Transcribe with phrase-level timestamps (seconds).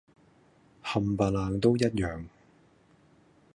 [0.83, 2.25] 冚唪唥都一樣